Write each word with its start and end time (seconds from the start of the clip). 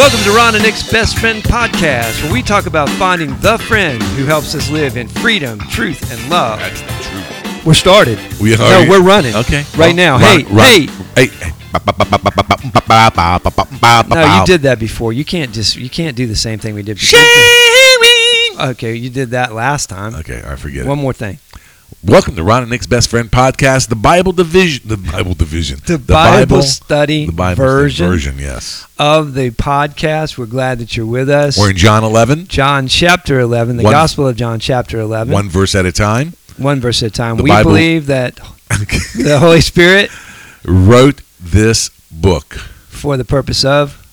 Welcome 0.00 0.20
to 0.24 0.30
Ron 0.30 0.54
and 0.54 0.64
Nick's 0.64 0.90
Best 0.90 1.18
Friend 1.18 1.42
Podcast, 1.42 2.22
where 2.22 2.32
we 2.32 2.40
talk 2.40 2.64
about 2.64 2.88
finding 2.88 3.36
the 3.40 3.58
friend 3.58 4.02
who 4.02 4.24
helps 4.24 4.54
us 4.54 4.70
live 4.70 4.96
in 4.96 5.06
freedom, 5.08 5.58
truth, 5.58 6.10
and 6.10 6.30
love. 6.30 6.58
That's 6.58 6.80
the 6.80 6.86
truth. 7.10 7.66
We're 7.66 7.74
started. 7.74 8.18
We 8.40 8.56
no, 8.56 8.64
are- 8.64 8.88
we're 8.88 9.02
running. 9.02 9.36
Okay. 9.36 9.62
Right 9.76 9.94
now. 9.94 10.12
run- 10.12 10.22
hey, 10.22 10.44
run- 10.44 10.66
hey. 10.66 10.86
Hey. 11.16 11.26
hey. 11.26 11.52
No, 14.08 14.38
you 14.40 14.46
did 14.46 14.62
that 14.62 14.78
before. 14.80 15.12
You 15.12 15.26
can't 15.26 15.52
just 15.52 15.76
you 15.76 15.90
can't 15.90 16.16
do 16.16 16.26
the 16.26 16.34
same 16.34 16.58
thing 16.58 16.74
we 16.74 16.82
did 16.82 16.96
before. 16.96 17.20
Okay, 18.70 18.94
you 18.94 19.10
did 19.10 19.30
that 19.30 19.52
last 19.52 19.90
time. 19.90 20.14
Okay, 20.14 20.42
I 20.46 20.56
forget 20.56 20.86
One 20.86 20.98
it. 20.98 21.02
more 21.02 21.12
thing. 21.12 21.38
Welcome 22.04 22.36
to 22.36 22.42
Ron 22.44 22.62
and 22.62 22.70
Nick's 22.70 22.86
Best 22.86 23.08
Friend 23.08 23.28
Podcast, 23.30 23.88
the 23.88 23.96
Bible 23.96 24.32
division, 24.32 24.88
the 24.88 24.96
Bible 24.96 25.34
division, 25.34 25.80
The, 25.86 25.98
Bible, 25.98 26.62
study 26.62 27.26
the 27.26 27.32
Bible 27.32 27.56
version, 27.62 28.06
version. 28.08 28.38
Yes, 28.38 28.86
of 28.98 29.34
the 29.34 29.50
podcast. 29.50 30.38
We're 30.38 30.46
glad 30.46 30.78
that 30.78 30.96
you're 30.96 31.04
with 31.04 31.28
us. 31.28 31.58
we're 31.58 31.70
in 31.70 31.76
John 31.76 32.02
11, 32.04 32.46
John 32.46 32.86
chapter 32.88 33.38
11, 33.40 33.76
the 33.76 33.82
One- 33.82 33.92
Gospel 33.92 34.26
of 34.28 34.36
John 34.36 34.60
chapter 34.60 34.98
11. 35.00 35.32
one 35.32 35.48
verse 35.50 35.74
at 35.74 35.84
a 35.84 35.92
time. 35.92 36.34
One 36.56 36.80
verse 36.80 37.02
at 37.02 37.08
a 37.08 37.12
time. 37.12 37.36
The 37.36 37.42
we 37.42 37.50
Bible- 37.50 37.72
believe 37.72 38.06
that 38.06 38.36
the 38.68 39.38
Holy 39.40 39.60
Spirit, 39.60 40.10
Wrote 40.64 41.20
this 41.40 41.90
book, 42.10 42.54
for 42.88 43.16
the 43.16 43.24
purpose 43.24 43.64
of 43.64 44.06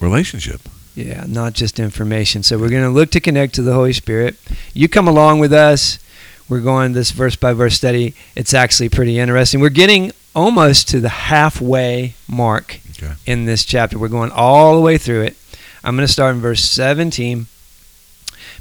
relationship. 0.00 0.60
Yeah, 0.94 1.24
not 1.28 1.52
just 1.52 1.78
information. 1.78 2.42
So 2.42 2.58
we're 2.58 2.70
going 2.70 2.82
to 2.82 2.90
look 2.90 3.10
to 3.12 3.20
connect 3.20 3.54
to 3.54 3.62
the 3.62 3.72
Holy 3.72 3.92
Spirit. 3.92 4.36
You 4.74 4.88
come 4.88 5.06
along 5.06 5.38
with 5.38 5.52
us. 5.52 6.00
We're 6.48 6.60
going 6.60 6.92
this 6.92 7.10
verse 7.10 7.36
by 7.36 7.52
verse 7.52 7.74
study. 7.74 8.14
It's 8.34 8.54
actually 8.54 8.88
pretty 8.88 9.18
interesting. 9.18 9.60
We're 9.60 9.68
getting 9.68 10.12
almost 10.34 10.88
to 10.88 11.00
the 11.00 11.08
halfway 11.08 12.14
mark 12.26 12.80
Okay. 12.96 13.12
in 13.26 13.44
this 13.44 13.64
chapter. 13.64 13.98
We're 13.98 14.08
going 14.08 14.30
all 14.30 14.74
the 14.74 14.80
way 14.80 14.96
through 14.98 15.22
it. 15.22 15.36
I'm 15.84 15.94
going 15.96 16.06
to 16.06 16.12
start 16.12 16.34
in 16.34 16.40
verse 16.40 16.62
17 16.64 17.46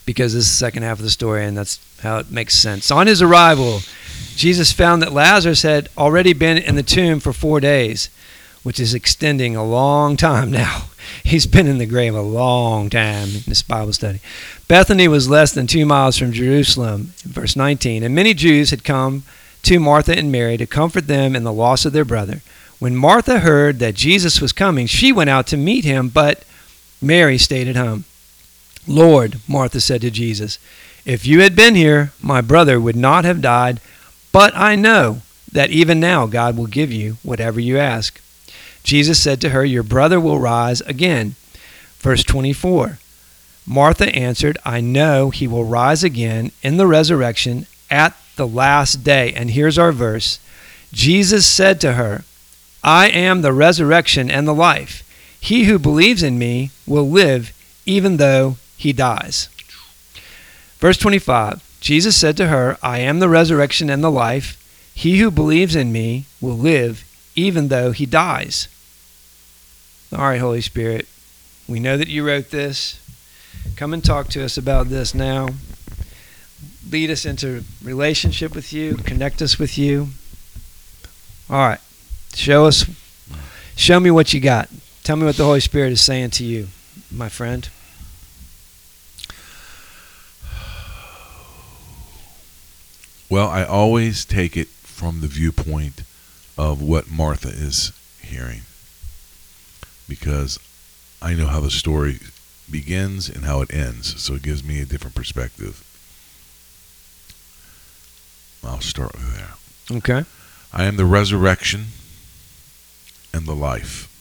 because 0.06 0.34
this 0.34 0.46
is 0.46 0.50
the 0.52 0.56
second 0.58 0.84
half 0.84 1.00
of 1.00 1.04
the 1.04 1.10
story 1.10 1.46
and 1.46 1.58
that's 1.58 1.80
how 2.02 2.18
it 2.20 2.30
makes 2.32 2.56
sense. 2.56 2.92
On 2.92 3.08
his 3.08 3.22
arrival, 3.22 3.80
Jesus 4.36 4.72
found 4.72 5.02
that 5.02 5.14
Lazarus 5.14 5.64
had 5.64 5.90
already 5.98 6.34
been 6.34 6.58
in 6.58 6.76
the 6.76 6.84
tomb 6.84 7.20
for 7.20 7.34
four 7.34 7.60
days, 7.60 8.10
which 8.64 8.80
is 8.80 8.94
extending 8.94 9.56
a 9.56 9.64
long 9.66 10.16
time 10.18 10.52
now. 10.64 10.84
He's 11.24 11.48
been 11.48 11.68
in 11.68 11.78
the 11.78 11.86
grave 11.86 12.16
a 12.16 12.22
long 12.22 12.90
time 12.90 13.30
in 13.30 13.42
this 13.48 13.62
Bible 13.62 13.94
study. 13.94 14.20
Bethany 14.68 15.08
was 15.08 15.30
less 15.30 15.52
than 15.52 15.68
two 15.68 15.86
miles 15.86 16.18
from 16.18 16.32
Jerusalem, 16.32 17.14
verse 17.24 17.56
19, 17.56 18.04
and 18.04 18.16
many 18.16 18.34
Jews 18.34 18.72
had 18.72 18.84
come 18.84 19.24
to 19.64 19.80
Martha 19.80 20.18
and 20.18 20.32
Mary 20.32 20.58
to 20.58 20.66
comfort 20.66 21.08
them 21.08 21.36
in 21.36 21.44
the 21.44 21.54
loss 21.54 21.86
of 21.86 21.94
their 21.94 22.06
brother. 22.06 22.42
When 22.80 22.96
Martha 22.96 23.40
heard 23.40 23.80
that 23.80 23.96
Jesus 23.96 24.40
was 24.40 24.52
coming, 24.54 24.86
she 24.86 25.12
went 25.12 25.30
out 25.30 25.48
to 25.48 25.58
meet 25.58 25.84
him, 25.84 26.10
but 26.10 26.44
Mary 27.02 27.38
stayed 27.38 27.68
at 27.68 27.76
home. 27.76 28.06
Lord, 28.88 29.40
Martha 29.48 29.82
said 29.82 30.02
to 30.02 30.12
Jesus, 30.12 30.60
if 31.06 31.26
you 31.26 31.42
had 31.42 31.56
been 31.56 31.76
here, 31.76 32.12
my 32.22 32.42
brother 32.42 32.80
would 32.80 32.96
not 32.96 33.26
have 33.26 33.42
died, 33.42 33.80
but 34.32 34.56
I 34.56 34.76
know 34.76 35.22
that 35.52 35.70
even 35.70 36.00
now 36.00 36.28
God 36.28 36.58
will 36.58 36.68
give 36.68 36.92
you 36.92 37.18
whatever 37.24 37.60
you 37.60 37.78
ask. 37.78 38.22
Jesus 38.88 39.22
said 39.22 39.42
to 39.42 39.50
her, 39.50 39.66
Your 39.66 39.84
brother 39.84 40.18
will 40.18 40.40
rise 40.40 40.80
again. 40.80 41.36
Verse 42.00 42.24
24 42.24 43.00
Martha 43.66 44.08
answered, 44.16 44.58
I 44.64 44.80
know 44.80 45.30
he 45.30 45.46
will 45.46 45.66
rise 45.66 46.06
again 46.06 46.54
in 46.64 46.78
the 46.78 46.88
resurrection 46.88 47.66
at 47.92 48.16
the 48.38 48.48
last 48.48 49.04
day. 49.04 49.34
And 49.34 49.52
here's 49.52 49.78
our 49.78 49.92
verse 49.92 50.40
Jesus 50.94 51.46
said 51.46 51.82
to 51.82 51.94
her, 51.94 52.24
I 52.82 53.10
am 53.10 53.42
the 53.42 53.52
resurrection 53.52 54.32
and 54.32 54.48
the 54.48 54.54
life. 54.54 55.04
He 55.38 55.66
who 55.66 55.78
believes 55.78 56.24
in 56.24 56.40
me 56.40 56.72
will 56.86 57.10
live 57.10 57.52
even 57.86 58.16
though 58.16 58.56
he 58.78 58.94
dies. 58.94 59.50
Verse 60.78 60.98
25 60.98 61.62
Jesus 61.82 62.16
said 62.16 62.38
to 62.38 62.48
her, 62.48 62.78
I 62.82 63.00
am 63.00 63.20
the 63.20 63.28
resurrection 63.28 63.90
and 63.90 64.02
the 64.02 64.10
life. 64.10 64.56
He 64.96 65.20
who 65.20 65.30
believes 65.30 65.76
in 65.76 65.92
me 65.92 66.24
will 66.40 66.58
live 66.58 67.04
even 67.36 67.68
though 67.68 67.92
he 67.92 68.06
dies. 68.06 68.70
All 70.14 70.20
right, 70.20 70.40
Holy 70.40 70.62
Spirit, 70.62 71.06
we 71.68 71.82
know 71.82 71.98
that 71.98 72.08
you 72.08 72.26
wrote 72.26 72.50
this. 72.50 72.98
Come 73.76 73.94
and 73.94 74.04
talk 74.04 74.30
to 74.30 74.44
us 74.44 74.58
about 74.58 74.88
this 74.88 75.14
now. 75.14 75.50
Lead 76.90 77.12
us 77.12 77.26
into 77.26 77.66
relationship 77.84 78.56
with 78.56 78.72
you, 78.72 78.96
connect 78.96 79.42
us 79.42 79.60
with 79.60 79.78
you. 79.78 80.08
All 81.50 81.58
right. 81.58 81.80
Show 82.34 82.66
us 82.66 82.86
show 83.76 84.00
me 84.00 84.10
what 84.10 84.34
you 84.34 84.40
got. 84.40 84.70
Tell 85.04 85.18
me 85.18 85.26
what 85.26 85.36
the 85.36 85.44
Holy 85.44 85.60
Spirit 85.60 85.92
is 85.92 86.02
saying 86.02 86.32
to 86.32 86.46
you, 86.46 86.68
my 87.12 87.28
friend. 87.28 87.68
Well, 93.30 93.50
I 93.50 93.66
always 93.66 94.24
take 94.24 94.56
it 94.56 94.70
from 94.70 95.20
the 95.20 95.28
viewpoint 95.28 96.04
of 96.58 96.82
what 96.82 97.12
Martha 97.12 97.50
is 97.50 97.92
hearing 98.22 98.62
because 100.08 100.60
I 101.22 101.34
know 101.34 101.48
how 101.48 101.60
the 101.60 101.72
story 101.72 102.20
begins 102.70 103.30
and 103.30 103.46
how 103.46 103.62
it 103.62 103.74
ends, 103.74 104.22
so 104.22 104.34
it 104.34 104.44
gives 104.44 104.64
me 104.64 104.82
a 104.82 104.86
different 104.86 105.16
perspective. 105.16 105.84
I'll 108.64 108.82
start 108.82 109.14
with 109.14 109.36
there. 109.36 109.98
Okay. 109.98 110.26
I 110.74 110.84
am 110.84 110.98
the 110.98 111.06
resurrection 111.06 111.86
and 113.34 113.46
the 113.46 113.56
life. 113.56 114.14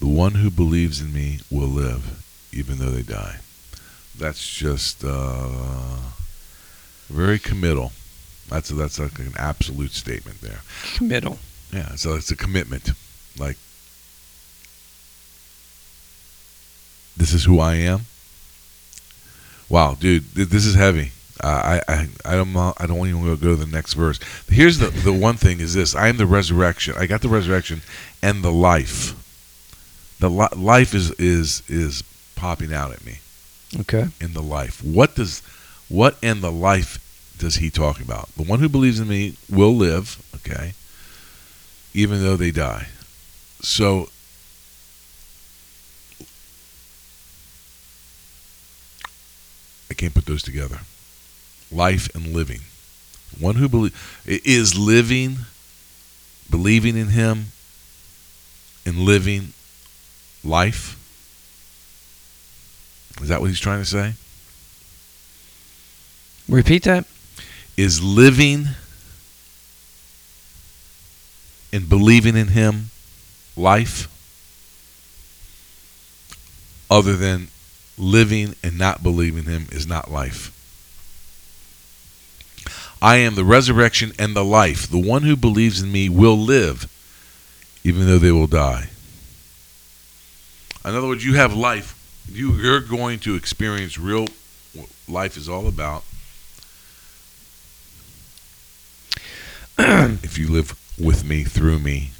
The 0.00 0.06
one 0.08 0.34
who 0.34 0.50
believes 0.50 1.00
in 1.00 1.12
me 1.12 1.40
will 1.50 1.68
live, 1.68 2.22
even 2.52 2.78
though 2.78 2.90
they 2.90 3.02
die. 3.02 3.36
That's 4.18 4.54
just 4.54 5.04
uh, 5.04 5.48
very 7.08 7.38
committal. 7.38 7.92
That's 8.48 8.68
that's 8.70 8.98
like 8.98 9.18
an 9.18 9.32
absolute 9.38 9.92
statement 9.92 10.40
there. 10.40 10.60
Committal. 10.94 11.38
Yeah, 11.72 11.96
so 11.96 12.14
it's 12.14 12.30
a 12.30 12.36
commitment. 12.36 12.90
Like 13.38 13.56
this 17.16 17.32
is 17.32 17.44
who 17.44 17.58
I 17.60 17.74
am. 17.76 18.02
Wow, 19.68 19.96
dude, 19.98 20.34
th- 20.34 20.48
this 20.48 20.64
is 20.64 20.74
heavy. 20.74 21.12
Uh, 21.42 21.80
I 21.88 21.92
I 21.92 22.08
I 22.24 22.34
don't 22.36 22.56
I 22.56 22.86
don't 22.86 23.06
even 23.08 23.20
want 23.26 23.38
to 23.38 23.44
go 23.44 23.56
to 23.56 23.64
the 23.64 23.70
next 23.70 23.94
verse. 23.94 24.18
Here's 24.48 24.78
the 24.78 24.88
the 24.88 25.12
one 25.12 25.36
thing 25.36 25.60
is 25.60 25.74
this: 25.74 25.94
I 25.94 26.08
am 26.08 26.16
the 26.16 26.26
resurrection. 26.26 26.94
I 26.96 27.06
got 27.06 27.20
the 27.20 27.28
resurrection 27.28 27.82
and 28.22 28.42
the 28.42 28.52
life. 28.52 29.14
The 30.18 30.30
li- 30.30 30.48
life 30.56 30.94
is 30.94 31.10
is 31.12 31.62
is 31.68 32.02
popping 32.36 32.72
out 32.72 32.92
at 32.92 33.04
me 33.04 33.18
Okay. 33.80 34.06
in 34.20 34.32
the 34.32 34.42
life. 34.42 34.82
What 34.82 35.14
does 35.14 35.42
what 35.88 36.16
and 36.22 36.40
the 36.42 36.52
life 36.52 36.98
does 37.38 37.56
he 37.56 37.68
talk 37.70 38.00
about? 38.00 38.28
The 38.36 38.42
one 38.44 38.60
who 38.60 38.68
believes 38.68 38.98
in 38.98 39.08
me 39.08 39.36
will 39.50 39.74
live, 39.76 40.22
okay, 40.36 40.72
even 41.92 42.22
though 42.22 42.36
they 42.36 42.50
die. 42.50 42.88
So 43.60 44.08
can't 49.96 50.14
put 50.14 50.26
those 50.26 50.42
together. 50.42 50.80
Life 51.72 52.14
and 52.14 52.34
living. 52.34 52.60
One 53.38 53.56
who 53.56 53.68
believe 53.68 54.22
is 54.26 54.78
living, 54.78 55.38
believing 56.50 56.96
in 56.96 57.08
him, 57.08 57.46
and 58.84 58.98
living 58.98 59.52
life. 60.44 60.96
Is 63.20 63.28
that 63.28 63.40
what 63.40 63.48
he's 63.48 63.60
trying 63.60 63.80
to 63.80 63.84
say? 63.84 64.14
Repeat 66.48 66.84
that. 66.84 67.04
is 67.76 68.02
living 68.02 68.68
and 71.72 71.88
believing 71.88 72.36
in 72.36 72.48
him 72.48 72.90
life 73.56 74.08
other 76.90 77.16
than 77.16 77.48
living 77.98 78.54
and 78.62 78.78
not 78.78 79.02
believing 79.02 79.44
him 79.44 79.66
is 79.70 79.86
not 79.86 80.10
life. 80.10 80.52
I 83.00 83.16
am 83.16 83.34
the 83.34 83.44
resurrection 83.44 84.12
and 84.18 84.34
the 84.34 84.44
life. 84.44 84.88
The 84.88 84.98
one 84.98 85.22
who 85.22 85.36
believes 85.36 85.82
in 85.82 85.92
me 85.92 86.08
will 86.08 86.36
live 86.36 86.90
even 87.84 88.06
though 88.06 88.18
they 88.18 88.32
will 88.32 88.48
die. 88.48 88.88
In 90.84 90.94
other 90.94 91.06
words, 91.06 91.24
you 91.24 91.34
have 91.34 91.54
life. 91.54 91.94
You, 92.28 92.52
you're 92.54 92.80
going 92.80 93.20
to 93.20 93.36
experience 93.36 93.96
real 93.96 94.26
what 94.74 94.88
life 95.08 95.36
is 95.36 95.48
all 95.48 95.68
about 95.68 96.02
if 99.78 100.36
you 100.36 100.48
live 100.48 100.76
with 100.98 101.24
me 101.24 101.44
through 101.44 101.78
me. 101.78 102.10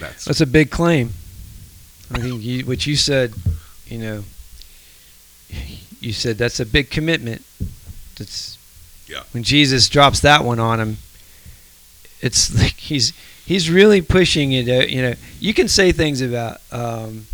That's 0.00 0.24
That's 0.24 0.40
a 0.40 0.46
big 0.46 0.70
claim. 0.70 1.12
I 2.12 2.20
think 2.20 2.42
you, 2.42 2.64
what 2.64 2.86
you 2.86 2.96
said, 2.96 3.34
you 3.86 3.98
know, 3.98 4.24
you 6.00 6.12
said 6.12 6.38
that's 6.38 6.60
a 6.60 6.66
big 6.66 6.90
commitment. 6.90 7.44
That's 8.16 8.58
Yeah. 9.08 9.22
When 9.32 9.42
Jesus 9.42 9.88
drops 9.88 10.20
that 10.20 10.44
one 10.44 10.58
on 10.60 10.80
him, 10.80 10.96
it's 12.20 12.54
like 12.62 12.76
he's 12.76 13.12
he's 13.44 13.70
really 13.70 14.02
pushing 14.02 14.52
it. 14.52 14.68
uh, 14.68 14.86
You 14.86 15.02
know, 15.02 15.14
you 15.40 15.54
can 15.54 15.68
say 15.68 15.92
things 15.92 16.20
about 16.20 16.60
um, 16.72 17.26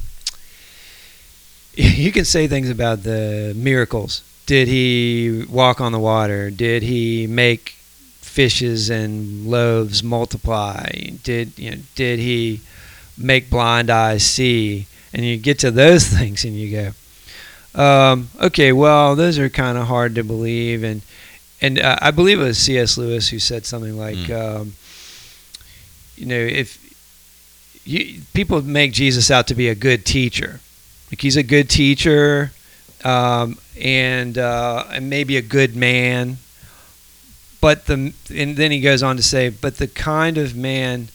you 1.75 2.13
can 2.13 2.25
say 2.25 2.47
things 2.47 2.71
about 2.71 3.03
the 3.03 3.53
miracles. 3.57 4.23
Did 4.47 4.69
he 4.69 5.45
walk 5.49 5.81
on 5.81 5.93
the 5.93 5.99
water? 6.01 6.51
Did 6.51 6.83
he 6.83 7.27
make 7.27 7.77
fishes 8.21 8.91
and 8.91 9.47
loaves 9.47 10.03
multiply? 10.03 10.91
Did 11.23 11.59
you 11.59 11.71
know? 11.71 11.77
Did 11.95 12.19
he 12.19 12.61
make 13.17 13.51
blind 13.51 13.91
eyes 13.91 14.25
see? 14.25 14.87
And 15.13 15.25
you 15.25 15.37
get 15.37 15.59
to 15.61 15.71
those 15.71 16.07
things 16.19 16.45
and 16.45 16.55
you 16.55 16.93
go, 17.75 17.81
um, 17.83 18.29
okay, 18.41 18.73
well, 18.73 19.17
those 19.17 19.39
are 19.39 19.49
kind 19.49 19.79
of 19.79 19.87
hard 19.87 20.15
to 20.17 20.25
believe. 20.25 20.83
And 20.85 21.03
and 21.61 21.79
uh, 21.79 21.97
I 22.03 22.11
believe 22.11 22.41
it 22.41 22.45
was 22.45 22.59
C.S. 22.59 22.99
Lewis 22.99 23.29
who 23.29 23.39
said 23.39 23.65
something 23.65 23.97
like, 23.97 24.17
Mm. 24.17 24.61
um, 24.61 24.73
you 26.17 26.27
know, 26.27 26.37
if 26.39 26.79
you, 27.85 28.21
people 28.35 28.61
make 28.63 28.93
Jesus 28.93 29.31
out 29.31 29.47
to 29.49 29.55
be 29.55 29.69
a 29.69 29.75
good 29.75 30.05
teacher, 30.05 30.61
like 31.11 31.21
he's 31.21 31.37
a 31.37 31.43
good 31.43 31.69
teacher, 31.71 32.53
um, 33.05 33.59
and 33.81 34.39
uh, 34.39 34.85
and 34.93 35.09
maybe 35.11 35.37
a 35.37 35.43
good 35.43 35.75
man, 35.75 36.39
but 37.61 37.87
the 37.87 38.13
and 38.35 38.57
then 38.57 38.71
he 38.71 38.81
goes 38.81 39.03
on 39.03 39.17
to 39.17 39.23
say, 39.23 39.49
but 39.49 39.79
the 39.79 39.87
kind 39.89 40.39
of 40.39 40.55
man 40.57 41.09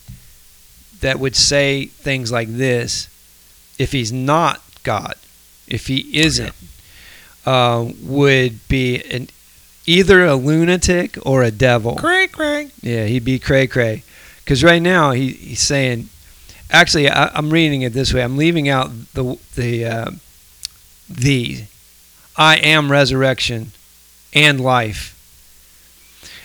that 1.01 1.19
would 1.19 1.35
say 1.35 1.85
things 1.85 2.31
like 2.31 2.47
this, 2.47 3.07
if 3.77 3.91
he's 3.91 4.11
not 4.11 4.61
God, 4.83 5.15
if 5.67 5.87
he 5.87 6.19
isn't, 6.19 6.55
uh, 7.45 7.91
would 8.01 8.67
be 8.67 9.03
an 9.03 9.29
either 9.85 10.25
a 10.25 10.35
lunatic 10.35 11.17
or 11.25 11.43
a 11.43 11.51
devil. 11.51 11.95
Crank, 11.95 12.33
crank. 12.33 12.71
Yeah, 12.81 13.05
he'd 13.05 13.25
be 13.25 13.39
cray 13.39 13.67
cray. 13.67 14.03
Because 14.43 14.63
right 14.63 14.81
now 14.81 15.11
he, 15.11 15.31
he's 15.31 15.61
saying, 15.61 16.09
actually, 16.71 17.09
I, 17.09 17.27
I'm 17.33 17.49
reading 17.49 17.81
it 17.81 17.93
this 17.93 18.13
way. 18.13 18.23
I'm 18.23 18.37
leaving 18.37 18.69
out 18.69 18.89
the 19.13 19.37
the 19.55 19.85
uh, 19.85 20.11
the 21.09 21.63
I 22.35 22.57
am 22.57 22.91
resurrection 22.91 23.71
and 24.33 24.59
life. 24.59 25.13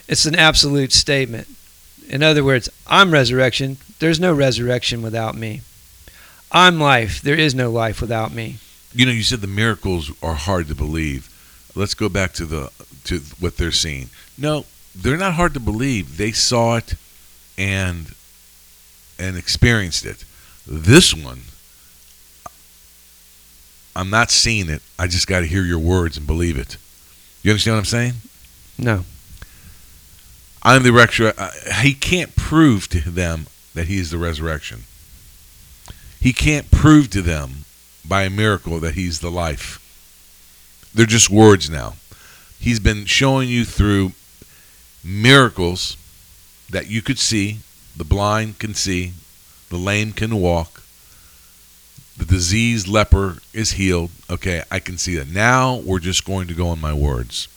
It's 0.08 0.26
an 0.26 0.34
absolute 0.34 0.92
statement. 0.92 1.48
In 2.08 2.22
other 2.22 2.44
words, 2.44 2.68
I'm 2.86 3.12
resurrection. 3.12 3.76
There's 4.02 4.18
no 4.18 4.32
resurrection 4.32 5.00
without 5.00 5.36
me. 5.36 5.60
I'm 6.50 6.80
life. 6.80 7.22
There 7.22 7.38
is 7.38 7.54
no 7.54 7.70
life 7.70 8.00
without 8.00 8.32
me. 8.32 8.56
You 8.92 9.06
know, 9.06 9.12
you 9.12 9.22
said 9.22 9.42
the 9.42 9.46
miracles 9.46 10.10
are 10.20 10.34
hard 10.34 10.66
to 10.66 10.74
believe. 10.74 11.28
Let's 11.76 11.94
go 11.94 12.08
back 12.08 12.32
to 12.32 12.44
the 12.44 12.72
to 13.04 13.20
what 13.38 13.58
they're 13.58 13.70
seeing. 13.70 14.08
No, 14.36 14.64
they're 14.92 15.16
not 15.16 15.34
hard 15.34 15.54
to 15.54 15.60
believe. 15.60 16.16
They 16.16 16.32
saw 16.32 16.78
it 16.78 16.94
and 17.56 18.12
and 19.20 19.36
experienced 19.36 20.04
it. 20.04 20.24
This 20.66 21.14
one, 21.14 21.42
I'm 23.94 24.10
not 24.10 24.32
seeing 24.32 24.68
it. 24.68 24.82
I 24.98 25.06
just 25.06 25.28
got 25.28 25.40
to 25.40 25.46
hear 25.46 25.62
your 25.62 25.78
words 25.78 26.16
and 26.16 26.26
believe 26.26 26.58
it. 26.58 26.76
You 27.44 27.52
understand 27.52 27.76
what 27.76 27.78
I'm 27.78 27.84
saying? 27.84 28.14
No. 28.76 29.04
I'm 30.64 30.82
the 30.82 30.90
resurrection. 30.90 31.46
He 31.82 31.94
can't 31.94 32.34
prove 32.34 32.88
to 32.88 33.08
them 33.08 33.46
that 33.74 33.88
he 33.88 33.98
is 33.98 34.10
the 34.10 34.18
resurrection. 34.18 34.84
He 36.20 36.32
can't 36.32 36.70
prove 36.70 37.10
to 37.10 37.22
them 37.22 37.64
by 38.06 38.24
a 38.24 38.30
miracle 38.30 38.78
that 38.80 38.94
he's 38.94 39.20
the 39.20 39.30
life. 39.30 39.78
They're 40.94 41.06
just 41.06 41.30
words 41.30 41.70
now. 41.70 41.94
He's 42.58 42.80
been 42.80 43.06
showing 43.06 43.48
you 43.48 43.64
through 43.64 44.12
miracles 45.02 45.96
that 46.70 46.88
you 46.88 47.02
could 47.02 47.18
see. 47.18 47.58
The 47.96 48.04
blind 48.04 48.58
can 48.58 48.74
see, 48.74 49.12
the 49.68 49.76
lame 49.76 50.12
can 50.12 50.36
walk, 50.36 50.82
the 52.16 52.24
diseased 52.24 52.88
leper 52.88 53.38
is 53.52 53.72
healed. 53.72 54.10
Okay, 54.30 54.62
I 54.70 54.78
can 54.78 54.98
see 54.98 55.16
that. 55.16 55.28
Now 55.28 55.76
we're 55.76 55.98
just 55.98 56.24
going 56.24 56.46
to 56.48 56.54
go 56.54 56.68
on 56.68 56.80
my 56.80 56.92
words. 56.92 57.48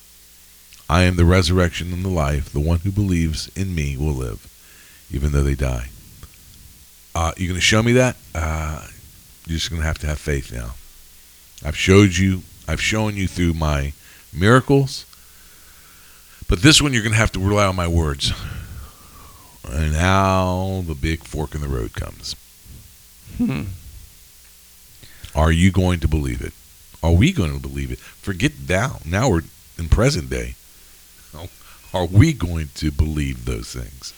I 0.90 1.04
am 1.04 1.16
the 1.16 1.26
resurrection 1.26 1.92
and 1.92 2.06
the 2.06 2.10
life. 2.10 2.52
The 2.52 2.60
one 2.60 2.80
who 2.80 2.92
believes 2.92 3.50
in 3.56 3.76
me 3.76 3.98
will 3.98 4.14
live, 4.14 4.48
even 5.12 5.32
though 5.32 5.44
they 5.44 5.56
die. 5.56 5.90
Uh, 7.16 7.32
you 7.38 7.48
going 7.48 7.56
to 7.56 7.62
show 7.62 7.82
me 7.82 7.94
that? 7.94 8.18
Uh, 8.36 8.86
you're 9.48 9.56
just 9.56 9.70
going 9.70 9.82
to 9.82 9.88
have 9.88 9.98
to 10.00 10.08
have 10.08 10.20
faith 10.20 10.52
now. 10.52 10.76
I've 11.66 11.78
showed 11.78 12.18
you. 12.18 12.42
I've 12.68 12.82
shown 12.82 13.16
you 13.16 13.28
through 13.28 13.54
my 13.54 13.94
miracles. 14.34 15.06
But 16.50 16.62
this 16.62 16.82
one, 16.82 16.94
you're 16.94 17.04
going 17.04 17.14
to 17.14 17.18
have 17.18 17.32
to 17.32 17.40
rely 17.40 17.66
on 17.66 17.76
my 17.76 17.88
words. 17.88 18.34
And 19.68 19.94
now 19.94 20.84
the 20.86 20.94
big 20.94 21.24
fork 21.24 21.56
in 21.56 21.62
the 21.62 21.68
road 21.68 21.94
comes. 21.94 22.36
Hmm. 23.38 23.64
Are 25.34 25.52
you 25.52 25.72
going 25.72 26.02
to 26.02 26.08
believe 26.08 26.42
it? 26.42 26.54
Are 27.02 27.14
we 27.14 27.32
going 27.32 27.54
to 27.54 27.60
believe 27.60 27.92
it? 27.92 28.00
Forget 28.00 28.52
now. 28.68 29.00
Now 29.06 29.30
we're 29.30 29.44
in 29.78 29.90
present 29.90 30.30
day. 30.30 30.56
Are 31.94 32.06
we 32.06 32.34
going 32.34 32.70
to 32.76 32.92
believe 32.92 33.46
those 33.46 33.74
things? 33.74 34.14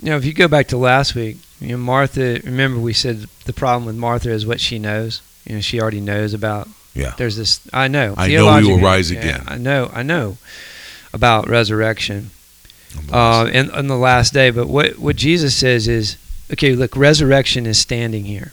Now, 0.00 0.16
if 0.16 0.24
you 0.24 0.32
go 0.32 0.46
back 0.46 0.68
to 0.68 0.76
last 0.76 1.16
week, 1.16 1.38
you 1.62 1.68
know, 1.68 1.76
Martha, 1.76 2.40
remember 2.44 2.80
we 2.80 2.92
said 2.92 3.26
the 3.44 3.52
problem 3.52 3.86
with 3.86 3.96
Martha 3.96 4.30
is 4.30 4.44
what 4.44 4.60
she 4.60 4.80
knows. 4.80 5.22
You 5.44 5.54
know, 5.54 5.60
she 5.60 5.80
already 5.80 6.00
knows 6.00 6.34
about. 6.34 6.68
Yeah. 6.92 7.14
There's 7.16 7.36
this, 7.36 7.60
I 7.72 7.88
know. 7.88 8.14
I 8.16 8.28
know 8.28 8.56
we 8.58 8.66
will 8.66 8.80
rise 8.80 9.10
yeah, 9.10 9.20
again. 9.20 9.44
I 9.46 9.58
know, 9.58 9.90
I 9.92 10.02
know 10.02 10.38
about 11.12 11.48
resurrection 11.48 12.30
On 13.12 13.46
uh, 13.46 13.50
and 13.52 13.70
on 13.70 13.86
the 13.86 13.96
last 13.96 14.34
day. 14.34 14.50
But 14.50 14.66
what, 14.66 14.98
what 14.98 15.16
Jesus 15.16 15.54
says 15.54 15.86
is, 15.86 16.16
okay, 16.52 16.74
look, 16.74 16.96
resurrection 16.96 17.64
is 17.64 17.78
standing 17.78 18.24
here. 18.24 18.52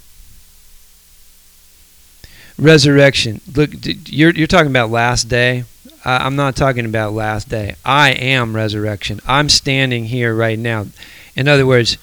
Resurrection. 2.57 3.41
Look, 3.55 3.71
you're, 4.07 4.31
you're 4.31 4.47
talking 4.47 4.69
about 4.69 4.91
last 4.91 5.23
day. 5.23 5.63
I, 6.05 6.25
I'm 6.25 6.35
not 6.35 6.55
talking 6.55 6.85
about 6.85 7.13
last 7.13 7.49
day. 7.49 7.75
I 7.83 8.11
am 8.11 8.55
resurrection. 8.55 9.19
I'm 9.27 9.49
standing 9.49 10.05
here 10.05 10.35
right 10.35 10.59
now. 10.59 10.87
In 11.35 11.47
other 11.47 11.65
words, 11.65 11.97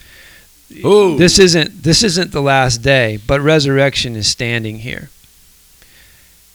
Oh. 0.85 1.17
this 1.17 1.39
isn't 1.39 1.83
this 1.83 2.03
isn't 2.03 2.33
the 2.33 2.43
last 2.43 2.79
day, 2.83 3.19
but 3.27 3.41
resurrection 3.41 4.17
is 4.17 4.27
standing 4.27 4.79
here. 4.81 5.11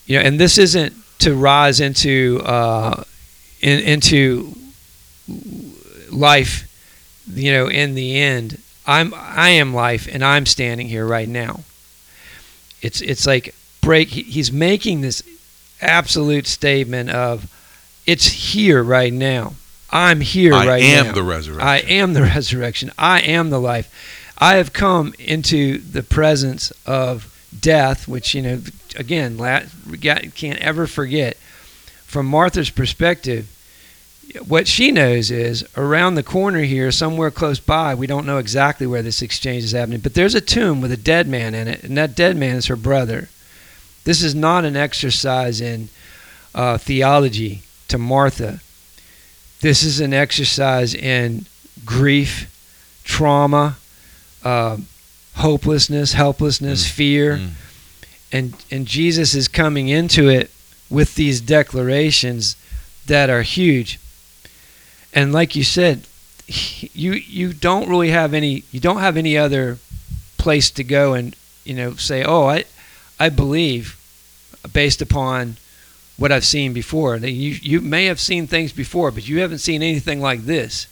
You 0.06 0.18
know, 0.19 0.25
and 0.25 0.40
this 0.40 0.58
isn't 0.58 0.94
to 1.19 1.34
rise 1.34 1.80
into 1.80 2.42
uh, 2.44 3.03
in, 3.62 3.80
into 3.80 4.53
life. 6.12 6.68
You 7.34 7.53
know, 7.53 7.68
in 7.70 7.96
the 7.96 8.18
end, 8.20 8.60
I'm 8.86 9.13
I 9.15 9.50
am 9.51 9.74
life, 9.74 10.08
and 10.12 10.24
I'm 10.25 10.46
standing 10.46 10.88
here 10.88 11.06
right 11.06 11.30
now. 11.30 11.62
It's 12.82 13.00
it's 13.01 13.25
like 13.25 13.56
break. 13.82 14.10
he- 14.10 14.24
He's 14.24 14.51
making 14.51 15.01
this 15.01 15.24
absolute 15.82 16.48
statement 16.48 17.10
of, 17.10 17.50
it's 18.06 18.27
here 18.53 18.84
right 18.84 19.13
now. 19.13 19.53
I'm 19.91 20.21
here 20.21 20.53
I 20.53 20.67
right 20.67 20.83
am 20.83 21.13
the 21.13 21.24
resurrection. 21.24 21.67
I 21.67 21.79
am 21.79 22.13
the 22.13 22.21
resurrection. 22.36 22.91
I 22.98 23.21
am 23.21 23.50
the 23.50 23.60
life. 23.60 23.89
I 24.38 24.55
have 24.55 24.74
come 24.74 25.13
into 25.19 25.77
the 25.79 26.01
presence 26.03 26.71
of 26.86 27.27
death, 27.60 28.07
which, 28.07 28.33
you 28.33 28.41
know, 28.41 28.62
again, 28.95 29.38
la- 29.38 29.62
we 29.89 29.98
got- 29.98 30.33
can't 30.36 30.60
ever 30.60 30.88
forget. 30.88 31.38
From 32.05 32.25
Martha's 32.25 32.69
perspective, 32.69 33.48
what 34.48 34.67
she 34.67 34.91
knows 34.91 35.29
is 35.29 35.65
around 35.75 36.15
the 36.15 36.24
corner 36.24 36.62
here, 36.62 36.91
somewhere 36.91 37.31
close 37.31 37.60
by, 37.60 37.93
we 37.93 38.07
don't 38.07 38.25
know 38.25 38.38
exactly 38.38 38.88
where 38.88 39.01
this 39.01 39.21
exchange 39.21 39.63
is 39.63 39.74
happening, 39.74 40.00
but 40.00 40.13
there's 40.13 40.36
a 40.36 40.41
tomb 40.41 40.79
with 40.81 40.91
a 40.91 40.98
dead 40.98 41.27
man 41.27 41.53
in 41.53 41.67
it, 41.67 41.83
and 41.83 41.98
that 41.98 42.15
dead 42.15 42.38
man 42.38 42.55
is 42.55 42.67
her 42.67 42.75
brother. 42.77 43.27
This 44.05 44.24
is 44.24 44.33
not 44.33 44.65
an 44.65 44.75
exercise 44.77 45.60
in 45.62 45.89
uh, 46.55 46.77
theology 46.77 47.62
to 47.89 47.98
Martha. 47.98 48.62
This 49.62 49.84
is 49.84 50.00
an 50.00 50.13
exercise 50.13 50.94
in 50.94 51.46
grief, 51.86 52.48
trauma, 53.03 53.77
uh, 54.44 54.77
hopelessness, 55.36 56.13
helplessness, 56.13 56.86
Mm. 56.86 56.89
fear, 56.91 57.38
Mm. 57.38 57.50
and 58.32 58.53
and 58.72 58.86
Jesus 58.88 59.34
is 59.36 59.48
coming 59.48 59.88
into 59.89 60.30
it 60.30 60.50
with 60.89 61.15
these 61.15 61.39
declarations 61.41 62.56
that 63.06 63.30
are 63.30 63.44
huge. 63.44 64.00
And 65.13 65.32
like 65.32 65.56
you 65.56 65.63
said, 65.63 66.03
you 66.48 67.13
you 67.13 67.53
don't 67.53 67.89
really 67.89 68.10
have 68.10 68.34
any 68.34 68.63
you 68.72 68.80
don't 68.80 69.00
have 69.00 69.18
any 69.18 69.38
other 69.38 69.77
place 70.38 70.70
to 70.72 70.84
go 70.84 71.13
and 71.13 71.36
you 71.63 71.75
know 71.75 71.96
say, 71.96 72.24
"Oh, 72.24 72.48
I 72.48 72.65
I 73.20 73.30
believe 73.30 73.96
based 74.74 75.01
upon 75.01 75.58
what 76.22 76.32
I've 76.32 76.46
seen 76.46 76.74
before." 76.74 77.18
You 77.18 77.58
you 77.62 77.82
may 77.82 78.06
have 78.06 78.20
seen 78.20 78.48
things 78.48 78.72
before, 78.72 79.12
but 79.12 79.28
you 79.28 79.40
haven't 79.40 79.60
seen 79.60 79.82
anything 79.82 80.22
like 80.22 80.46
this. 80.46 80.88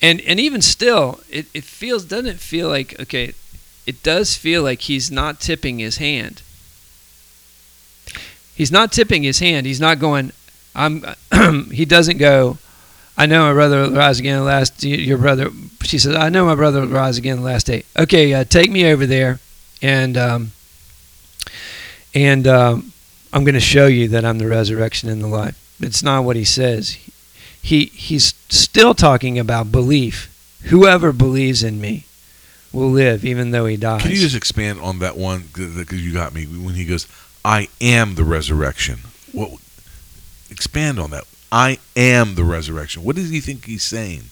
And 0.00 0.20
and 0.22 0.40
even 0.40 0.62
still, 0.62 1.20
it, 1.30 1.46
it 1.54 1.64
feels 1.64 2.04
doesn't 2.04 2.26
it 2.26 2.40
feel 2.40 2.68
like 2.68 2.98
okay, 3.00 3.34
it 3.86 4.02
does 4.02 4.36
feel 4.36 4.62
like 4.62 4.82
he's 4.82 5.10
not 5.10 5.40
tipping 5.40 5.78
his 5.78 5.98
hand. 5.98 6.42
He's 8.54 8.70
not 8.70 8.92
tipping 8.92 9.22
his 9.24 9.40
hand. 9.40 9.66
He's 9.66 9.80
not 9.80 9.98
going. 9.98 10.32
I'm. 10.74 11.04
he 11.72 11.84
doesn't 11.84 12.18
go. 12.18 12.58
I 13.16 13.26
know 13.26 13.46
my 13.46 13.52
brother 13.52 13.82
will 13.82 13.92
rise 13.92 14.18
again 14.18 14.44
last. 14.44 14.82
Your 14.82 15.18
brother, 15.18 15.50
she 15.82 15.98
says, 15.98 16.16
I 16.16 16.30
know 16.30 16.44
my 16.44 16.56
brother 16.56 16.80
will 16.80 16.88
rise 16.88 17.16
again 17.16 17.36
the 17.36 17.42
last 17.42 17.66
day. 17.66 17.84
Okay, 17.96 18.34
uh, 18.34 18.44
take 18.44 18.70
me 18.70 18.90
over 18.90 19.06
there, 19.06 19.38
and 19.80 20.16
um, 20.16 20.52
and 22.12 22.46
um, 22.46 22.92
I'm 23.34 23.42
going 23.42 23.54
to 23.54 23.60
show 23.60 23.88
you 23.88 24.06
that 24.08 24.24
I'm 24.24 24.38
the 24.38 24.46
resurrection 24.46 25.08
and 25.08 25.20
the 25.20 25.26
life. 25.26 25.60
It's 25.80 26.04
not 26.04 26.22
what 26.22 26.36
he 26.36 26.44
says. 26.44 26.96
He 27.60 27.86
he's 27.86 28.32
still 28.48 28.94
talking 28.94 29.40
about 29.40 29.72
belief. 29.72 30.30
Whoever 30.66 31.12
believes 31.12 31.64
in 31.64 31.80
me 31.80 32.06
will 32.72 32.90
live, 32.90 33.24
even 33.24 33.50
though 33.50 33.66
he 33.66 33.76
dies. 33.76 34.02
Can 34.02 34.12
you 34.12 34.18
just 34.18 34.36
expand 34.36 34.80
on 34.80 35.00
that 35.00 35.16
one? 35.16 35.48
Because 35.52 36.00
you 36.00 36.12
got 36.12 36.32
me 36.32 36.44
when 36.44 36.76
he 36.76 36.84
goes, 36.84 37.08
"I 37.44 37.68
am 37.80 38.14
the 38.14 38.22
resurrection." 38.22 39.00
What? 39.32 39.58
Expand 40.48 41.00
on 41.00 41.10
that. 41.10 41.24
I 41.50 41.78
am 41.96 42.36
the 42.36 42.44
resurrection. 42.44 43.02
What 43.02 43.16
does 43.16 43.30
he 43.30 43.40
think 43.40 43.64
he's 43.64 43.82
saying? 43.82 44.30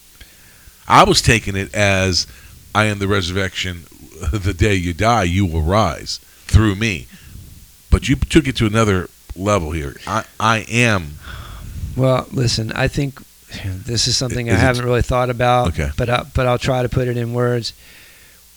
I 0.87 1.02
was 1.02 1.21
taking 1.21 1.56
it 1.56 1.75
as, 1.75 2.28
"I 2.73 2.85
am 2.85 3.00
the 3.00 3.09
resurrection. 3.09 3.87
The 4.32 4.54
day 4.54 4.76
you 4.76 4.92
die, 4.92 5.25
you 5.25 5.44
will 5.44 5.62
rise 5.62 6.21
through 6.47 6.76
me." 6.76 7.09
But 7.93 8.09
you 8.09 8.17
took 8.17 8.49
it 8.49 8.57
to 8.57 8.67
another 8.67 9.09
level 9.37 9.71
here. 9.71 9.95
I, 10.07 10.25
I 10.41 10.65
am. 10.69 11.13
Well, 11.97 12.27
listen, 12.33 12.73
I 12.73 12.89
think 12.89 13.21
this 13.87 14.09
is 14.09 14.17
something 14.17 14.47
Is 14.49 14.55
I 14.55 14.59
haven't 14.59 14.85
really 14.87 15.03
thought 15.03 15.29
about, 15.31 15.69
Okay. 15.69 15.91
but 15.97 16.09
I, 16.09 16.25
but 16.35 16.47
I'll 16.47 16.59
try 16.59 16.83
to 16.83 16.89
put 16.89 17.07
it 17.07 17.17
in 17.17 17.35
words. 17.35 17.75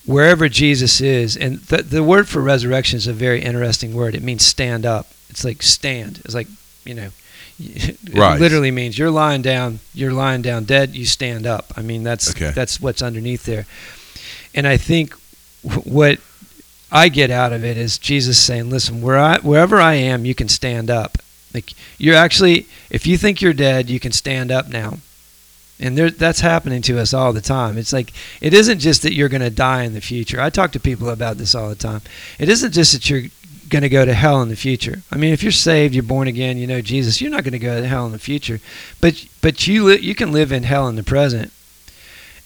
Wherever 0.05 0.47
Jesus 0.47 1.01
is, 1.01 1.35
and 1.35 1.57
the 1.61 1.81
the 1.83 2.03
word 2.03 2.27
for 2.29 2.39
resurrection 2.41 2.97
is 2.97 3.07
a 3.07 3.13
very 3.13 3.41
interesting 3.41 3.93
word. 3.93 4.15
It 4.15 4.23
means 4.23 4.45
stand 4.45 4.85
up. 4.85 5.07
It's 5.29 5.43
like 5.43 5.61
stand. 5.63 6.21
It's 6.23 6.33
like 6.35 6.47
you 6.85 6.93
know, 6.93 7.09
it 7.59 7.97
Right. 8.13 8.39
literally 8.39 8.71
means 8.71 8.97
you're 8.97 9.11
lying 9.11 9.41
down. 9.41 9.79
You're 9.93 10.13
lying 10.13 10.41
down 10.43 10.63
dead. 10.65 10.95
You 10.95 11.05
stand 11.05 11.45
up. 11.47 11.73
I 11.75 11.81
mean 11.81 12.03
that's 12.03 12.29
Okay. 12.29 12.51
that's 12.51 12.79
what's 12.79 13.01
underneath 13.01 13.43
there. 13.45 13.65
And 14.53 14.65
I 14.67 14.77
think 14.77 15.13
what 15.83 16.19
I 16.91 17.09
get 17.09 17.31
out 17.31 17.53
of 17.53 17.63
it 17.63 17.77
is 17.77 17.97
Jesus 17.97 18.37
saying, 18.37 18.69
"Listen, 18.69 19.01
where 19.01 19.17
I, 19.17 19.39
wherever 19.39 19.79
I 19.79 19.95
am, 19.95 20.25
you 20.25 20.35
can 20.35 20.49
stand 20.49 20.89
up. 20.89 21.17
Like 21.53 21.73
you're 21.97 22.15
actually, 22.15 22.67
if 22.89 23.07
you 23.07 23.17
think 23.17 23.41
you're 23.41 23.53
dead, 23.53 23.89
you 23.89 23.99
can 23.99 24.11
stand 24.11 24.51
up 24.51 24.69
now." 24.69 24.99
And 25.77 25.97
there, 25.97 26.09
that's 26.09 26.39
happening 26.39 26.81
to 26.83 26.99
us 26.99 27.13
all 27.13 27.33
the 27.33 27.41
time. 27.41 27.77
It's 27.77 27.91
like 27.91 28.13
it 28.39 28.53
isn't 28.53 28.79
just 28.79 29.01
that 29.01 29.13
you're 29.13 29.29
going 29.29 29.41
to 29.41 29.49
die 29.49 29.83
in 29.83 29.93
the 29.93 30.01
future. 30.01 30.39
I 30.39 30.49
talk 30.49 30.71
to 30.71 30.79
people 30.79 31.09
about 31.09 31.37
this 31.37 31.53
all 31.53 31.67
the 31.69 31.75
time. 31.75 32.01
It 32.39 32.47
isn't 32.47 32.71
just 32.71 32.93
that 32.93 33.09
you're 33.09 33.23
going 33.69 33.81
to 33.81 33.89
go 33.89 34.05
to 34.05 34.13
hell 34.13 34.41
in 34.41 34.49
the 34.49 34.55
future. 34.55 35.01
I 35.11 35.17
mean, 35.17 35.33
if 35.33 35.43
you're 35.43 35.51
saved, 35.51 35.93
you're 35.93 36.03
born 36.03 36.27
again, 36.27 36.57
you 36.57 36.67
know 36.67 36.81
Jesus, 36.81 37.19
you're 37.19 37.31
not 37.31 37.43
going 37.43 37.53
to 37.53 37.59
go 37.59 37.81
to 37.81 37.87
hell 37.87 38.05
in 38.05 38.11
the 38.11 38.19
future. 38.19 38.59
But 39.01 39.25
but 39.41 39.67
you 39.67 39.83
li- 39.83 39.99
you 39.99 40.15
can 40.15 40.31
live 40.31 40.51
in 40.51 40.63
hell 40.63 40.87
in 40.87 40.95
the 40.95 41.03
present. 41.03 41.51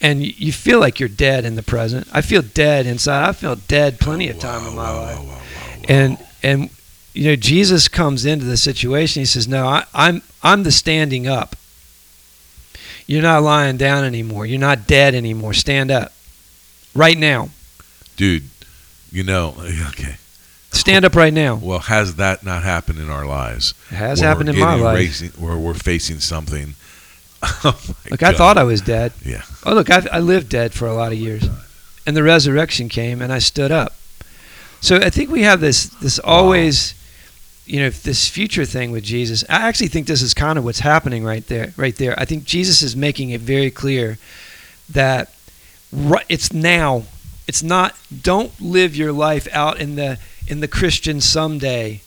And 0.01 0.23
you- 0.23 0.33
you 0.37 0.51
feel 0.53 0.79
like 0.79 0.99
you're 0.99 1.09
dead 1.09 1.43
in 1.45 1.55
the 1.55 1.63
present. 1.63 2.07
I 2.13 2.21
feel 2.21 2.41
dead 2.41 2.85
inside. 2.85 3.27
I 3.29 3.31
feel 3.33 3.55
dead 3.55 3.99
plenty 3.99 4.29
of 4.29 4.39
time 4.39 4.63
Wow, 4.63 4.69
in 4.69 4.75
my 4.75 4.91
wow, 4.91 5.01
life 5.01 5.17
wow, 5.19 5.41
and 5.89 6.17
and 6.41 6.69
you 7.13 7.25
know 7.25 7.35
Jesus 7.35 7.87
comes 7.89 8.23
into 8.25 8.45
the 8.45 8.55
situation. 8.57 9.21
He 9.21 9.25
says, 9.25 9.47
"No, 9.47 9.67
I, 9.67 9.83
I'm 9.93 10.21
I'm 10.41 10.63
the 10.63 10.71
standing 10.71 11.27
up. 11.27 11.55
You're 13.07 13.21
not 13.23 13.43
lying 13.43 13.77
down 13.77 14.03
anymore. 14.03 14.45
You're 14.45 14.59
not 14.59 14.87
dead 14.87 15.15
anymore. 15.15 15.53
Stand 15.53 15.89
up, 15.91 16.13
right 16.93 17.17
now. 17.17 17.49
dude, 18.15 18.43
you 19.11 19.23
know, 19.23 19.55
okay. 19.89 20.15
Stand 20.71 21.03
up 21.03 21.15
right 21.15 21.33
now." 21.33 21.55
Well, 21.55 21.79
has 21.79 22.15
that 22.15 22.43
not 22.45 22.63
happened 22.63 22.99
in 22.99 23.09
our 23.09 23.25
lives? 23.25 23.73
It 23.91 23.95
has 23.95 24.19
happened 24.21 24.49
in 24.49 24.59
my 24.59 24.75
life. 24.75 24.95
Racing, 24.95 25.31
where 25.37 25.57
we're 25.57 25.73
facing 25.73 26.19
something. 26.21 26.75
Oh 27.63 27.79
my 27.87 28.11
Look, 28.11 28.23
I 28.23 28.33
thought 28.33 28.57
I 28.57 28.63
was 28.63 28.81
dead. 28.81 29.13
Yeah. 29.25 29.43
Oh, 29.65 29.73
look, 29.73 29.89
I, 29.89 30.05
I 30.11 30.19
lived 30.19 30.49
dead 30.49 30.73
for 30.73 30.87
a 30.87 30.93
lot 30.93 31.11
of 31.11 31.17
years, 31.17 31.47
and 32.05 32.15
the 32.15 32.23
resurrection 32.23 32.89
came, 32.89 33.21
and 33.21 33.31
I 33.31 33.39
stood 33.39 33.71
up. 33.71 33.93
So 34.81 34.97
I 34.97 35.09
think 35.09 35.29
we 35.29 35.43
have 35.43 35.59
this 35.59 35.85
this 35.85 36.19
always, 36.19 36.93
you 37.65 37.79
know, 37.79 37.89
this 37.89 38.29
future 38.29 38.65
thing 38.65 38.91
with 38.91 39.03
Jesus. 39.03 39.43
I 39.49 39.67
actually 39.67 39.87
think 39.87 40.07
this 40.07 40.21
is 40.21 40.33
kind 40.33 40.57
of 40.57 40.63
what's 40.63 40.79
happening 40.79 41.23
right 41.23 41.45
there. 41.47 41.73
Right 41.75 41.95
there, 41.95 42.17
I 42.17 42.25
think 42.25 42.45
Jesus 42.45 42.81
is 42.81 42.95
making 42.95 43.31
it 43.31 43.41
very 43.41 43.71
clear 43.71 44.17
that 44.89 45.33
it's 46.29 46.53
now. 46.53 47.03
It's 47.47 47.63
not. 47.63 47.95
Don't 48.21 48.59
live 48.61 48.95
your 48.95 49.11
life 49.11 49.47
out 49.51 49.79
in 49.79 49.95
the 49.95 50.17
in 50.47 50.61
the 50.61 50.67
Christian 50.67 51.19
someday. 51.19 52.01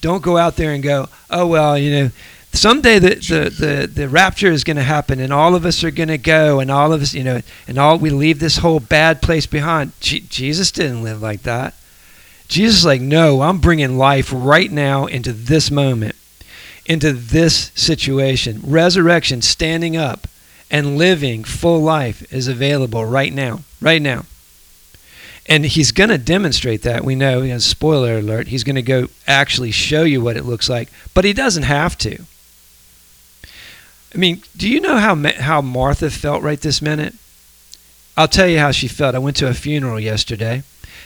Don't 0.00 0.22
go 0.22 0.36
out 0.36 0.56
there 0.56 0.72
and 0.72 0.82
go, 0.82 1.08
oh 1.30 1.46
well, 1.46 1.78
you 1.78 1.90
know, 1.90 2.10
someday 2.52 2.98
the 2.98 3.14
the, 3.16 3.50
the, 3.50 3.86
the 3.86 4.08
rapture 4.08 4.50
is 4.50 4.64
going 4.64 4.76
to 4.76 4.82
happen 4.82 5.20
and 5.20 5.32
all 5.32 5.54
of 5.54 5.64
us 5.64 5.82
are 5.82 5.90
going 5.90 6.08
to 6.08 6.18
go 6.18 6.60
and 6.60 6.70
all 6.70 6.92
of 6.92 7.02
us 7.02 7.14
you 7.14 7.24
know 7.24 7.40
and 7.66 7.78
all 7.78 7.98
we 7.98 8.10
leave 8.10 8.38
this 8.38 8.58
whole 8.58 8.80
bad 8.80 9.22
place 9.22 9.46
behind. 9.46 9.92
Je- 10.00 10.20
jesus 10.20 10.70
didn't 10.70 11.02
live 11.02 11.22
like 11.22 11.42
that. 11.42 11.74
Jesus 12.48 12.80
is 12.80 12.86
like 12.86 13.00
no 13.00 13.42
i'm 13.42 13.58
bringing 13.58 13.96
life 13.96 14.30
right 14.32 14.70
now 14.70 15.06
into 15.06 15.32
this 15.32 15.70
moment 15.70 16.16
into 16.86 17.12
this 17.12 17.70
situation. 17.74 18.60
Resurrection 18.64 19.42
standing 19.42 19.96
up 19.96 20.26
and 20.70 20.96
living 20.96 21.44
full 21.44 21.80
life 21.80 22.32
is 22.32 22.48
available 22.48 23.04
right 23.04 23.32
now 23.32 23.60
right 23.80 24.02
now. 24.02 24.24
And 25.46 25.66
he's 25.66 25.90
going 25.90 26.10
to 26.10 26.18
demonstrate 26.18 26.82
that. 26.82 27.04
We 27.04 27.14
know 27.14 27.42
you 27.42 27.52
know, 27.52 27.58
spoiler 27.58 28.18
alert 28.18 28.48
he's 28.48 28.64
going 28.64 28.76
to 28.76 28.82
go 28.82 29.08
actually 29.26 29.70
show 29.70 30.02
you 30.02 30.20
what 30.20 30.36
it 30.36 30.44
looks 30.44 30.68
like 30.68 30.88
but 31.14 31.24
he 31.24 31.32
doesn't 31.32 31.64
have 31.64 31.96
to 31.98 32.24
I 34.14 34.18
mean, 34.18 34.42
do 34.56 34.68
you 34.68 34.80
know 34.80 34.96
how 34.96 35.14
how 35.38 35.62
Martha 35.62 36.10
felt 36.10 36.42
right 36.42 36.60
this 36.60 36.82
minute? 36.82 37.14
I'll 38.16 38.28
tell 38.28 38.46
you 38.46 38.58
how 38.58 38.70
she 38.70 38.88
felt. 38.88 39.14
I 39.14 39.18
went 39.18 39.36
to 39.36 39.48
a 39.48 39.54
funeral 39.54 39.98
yesterday, 39.98 40.62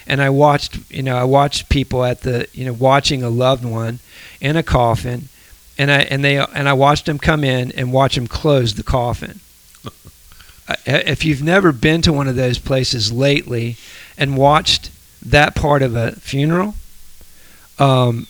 and 0.07 0.21
I 0.21 0.31
watched, 0.31 0.79
you 0.91 1.05
know, 1.05 1.17
I 1.17 1.25
watched 1.25 1.69
people 1.69 2.05
at 2.05 2.23
the, 2.23 2.49
you 2.53 2.65
know, 2.65 2.73
watching 2.73 3.23
a 3.23 3.31
loved 3.31 3.65
one 3.65 4.01
in 4.41 4.57
a 4.57 4.63
coffin, 4.65 5.29
and 5.79 5.91
I 5.91 6.01
and 6.01 6.25
they 6.25 6.37
and 6.37 6.69
I 6.69 6.73
watched 6.73 7.07
them 7.07 7.19
come 7.19 7.45
in 7.45 7.71
and 7.73 7.93
watch 7.93 8.17
them 8.17 8.27
close 8.27 8.75
the 8.75 8.83
coffin. 8.83 9.41
If 10.85 11.25
you've 11.25 11.45
never 11.45 11.71
been 11.71 12.03
to 12.03 12.13
one 12.13 12.27
of 12.27 12.35
those 12.35 12.59
places 12.59 13.13
lately 13.13 13.77
and 14.19 14.37
watched 14.37 14.91
that 15.25 15.55
part 15.55 15.81
of 15.81 15.95
a 15.95 16.11
funeral, 16.17 16.75
um, 17.79 18.27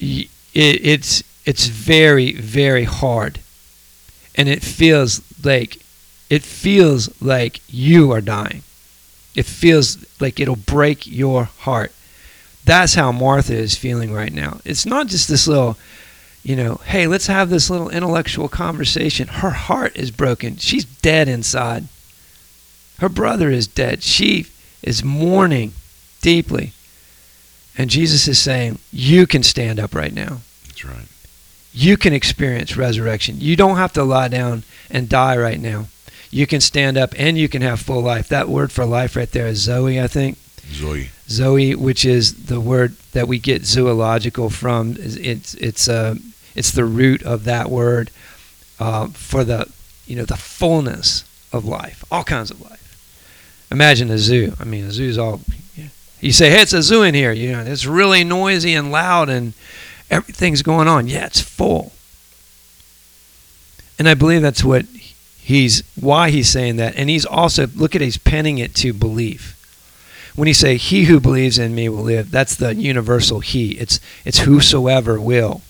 it, 0.00 0.28
it's 0.52 1.22
it's 1.44 1.68
very 1.68 2.32
very 2.32 2.82
hard 2.82 3.38
and 4.36 4.48
it 4.48 4.62
feels 4.62 5.22
like 5.44 5.78
it 6.28 6.42
feels 6.42 7.20
like 7.22 7.60
you 7.68 8.12
are 8.12 8.20
dying. 8.20 8.62
It 9.34 9.46
feels 9.46 10.04
like 10.20 10.40
it'll 10.40 10.56
break 10.56 11.06
your 11.06 11.44
heart. 11.44 11.92
That's 12.64 12.94
how 12.94 13.12
martha 13.12 13.54
is 13.54 13.76
feeling 13.76 14.12
right 14.12 14.32
now. 14.32 14.60
It's 14.64 14.86
not 14.86 15.06
just 15.06 15.28
this 15.28 15.46
little 15.46 15.76
you 16.42 16.54
know 16.54 16.80
hey 16.84 17.08
let's 17.08 17.26
have 17.26 17.50
this 17.50 17.70
little 17.70 17.90
intellectual 17.90 18.48
conversation. 18.48 19.28
Her 19.28 19.50
heart 19.50 19.96
is 19.96 20.10
broken. 20.10 20.56
She's 20.56 20.84
dead 20.84 21.28
inside. 21.28 21.84
Her 22.98 23.08
brother 23.08 23.50
is 23.50 23.66
dead. 23.66 24.02
She 24.02 24.46
is 24.82 25.04
mourning 25.04 25.72
deeply. 26.20 26.72
And 27.78 27.90
jesus 27.90 28.26
is 28.26 28.38
saying 28.38 28.78
you 28.90 29.26
can 29.26 29.42
stand 29.42 29.78
up 29.78 29.94
right 29.94 30.12
now. 30.12 30.38
That's 30.66 30.84
right. 30.84 31.06
You 31.76 31.98
can 31.98 32.14
experience 32.14 32.74
resurrection. 32.74 33.36
You 33.38 33.54
don't 33.54 33.76
have 33.76 33.92
to 33.92 34.02
lie 34.02 34.28
down 34.28 34.62
and 34.90 35.10
die 35.10 35.36
right 35.36 35.60
now. 35.60 35.88
You 36.30 36.46
can 36.46 36.62
stand 36.62 36.96
up 36.96 37.12
and 37.18 37.36
you 37.36 37.50
can 37.50 37.60
have 37.60 37.80
full 37.80 38.00
life. 38.00 38.28
That 38.28 38.48
word 38.48 38.72
for 38.72 38.86
life 38.86 39.14
right 39.14 39.30
there 39.30 39.46
is 39.46 39.58
Zoe, 39.58 40.00
I 40.00 40.06
think. 40.06 40.38
Zoe. 40.72 41.10
Zoe, 41.28 41.74
which 41.74 42.06
is 42.06 42.46
the 42.46 42.60
word 42.60 42.96
that 43.12 43.28
we 43.28 43.38
get 43.38 43.66
zoological 43.66 44.48
from. 44.48 44.96
It's 44.98 45.52
it's 45.54 45.86
uh, 45.86 46.14
it's 46.54 46.70
the 46.70 46.86
root 46.86 47.22
of 47.22 47.44
that 47.44 47.68
word 47.68 48.10
uh, 48.80 49.08
for 49.08 49.44
the 49.44 49.70
you 50.06 50.16
know 50.16 50.24
the 50.24 50.36
fullness 50.36 51.24
of 51.52 51.66
life, 51.66 52.04
all 52.10 52.24
kinds 52.24 52.50
of 52.50 52.62
life. 52.62 53.66
Imagine 53.70 54.10
a 54.10 54.18
zoo. 54.18 54.54
I 54.58 54.64
mean, 54.64 54.86
a 54.86 54.92
zoo's 54.92 55.18
all. 55.18 55.42
You 56.20 56.32
say, 56.32 56.48
hey, 56.48 56.62
it's 56.62 56.72
a 56.72 56.82
zoo 56.82 57.02
in 57.02 57.14
here. 57.14 57.32
You 57.32 57.52
know, 57.52 57.60
it's 57.60 57.84
really 57.84 58.24
noisy 58.24 58.72
and 58.72 58.90
loud 58.90 59.28
and 59.28 59.52
everything's 60.10 60.62
going 60.62 60.88
on. 60.88 61.06
Yeah, 61.06 61.26
it's 61.26 61.40
full. 61.40 61.92
And 63.98 64.08
I 64.08 64.14
believe 64.14 64.42
that's 64.42 64.64
what 64.64 64.84
he's 65.46 65.82
why 65.94 66.30
he's 66.30 66.48
saying 66.48 66.76
that. 66.76 66.96
And 66.96 67.08
he's 67.08 67.24
also 67.24 67.66
look 67.68 67.94
at 67.94 68.00
he's 68.00 68.18
penning 68.18 68.58
it 68.58 68.74
to 68.76 68.92
belief. 68.92 69.52
When 70.34 70.48
he 70.48 70.52
say 70.52 70.76
he 70.76 71.04
who 71.04 71.18
believes 71.18 71.58
in 71.58 71.74
me 71.74 71.88
will 71.88 72.02
live, 72.02 72.30
that's 72.30 72.56
the 72.56 72.74
universal 72.74 73.40
he. 73.40 73.72
It's 73.72 74.00
it's 74.24 74.40
whosoever 74.40 75.20
will. 75.20 75.62